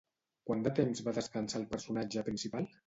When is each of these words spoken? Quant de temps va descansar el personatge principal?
Quant 0.49 0.63
de 0.67 0.71
temps 0.79 1.03
va 1.09 1.15
descansar 1.21 1.63
el 1.63 1.71
personatge 1.77 2.27
principal? 2.31 2.73